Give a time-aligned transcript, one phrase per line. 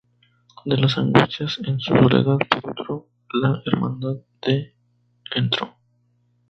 [0.65, 4.73] De las Angustias en su Soledad, por otro, la hermandad de
[5.39, 5.77] Ntro.